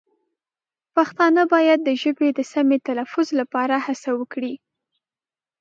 [0.95, 4.53] پښتانه باید د ژبې د سمې تلفظ لپاره هڅه وکړي.